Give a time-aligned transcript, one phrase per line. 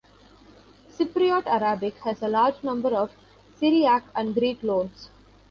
[0.95, 3.11] Cypriot Arabic has a large number of
[3.59, 5.11] Syriac and Greek loans.